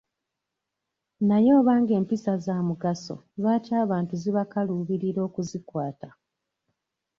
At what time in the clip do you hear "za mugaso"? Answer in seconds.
2.45-3.15